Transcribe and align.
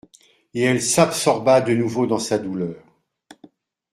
Et 0.55 0.61
elle 0.63 0.81
s'absorba 0.81 1.61
de 1.61 1.75
nouveau 1.75 2.07
dans 2.07 2.17
sa 2.17 2.39
douleur. 2.39 2.81